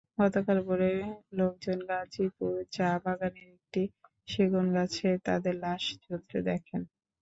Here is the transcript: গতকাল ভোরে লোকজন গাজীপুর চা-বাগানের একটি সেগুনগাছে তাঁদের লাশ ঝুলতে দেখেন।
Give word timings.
গতকাল 0.17 0.57
ভোরে 0.65 0.91
লোকজন 1.33 1.79
গাজীপুর 1.89 2.53
চা-বাগানের 2.71 3.49
একটি 3.55 3.81
সেগুনগাছে 4.27 5.07
তাঁদের 5.25 5.55
লাশ 5.63 5.83
ঝুলতে 6.03 6.37
দেখেন। 6.47 6.81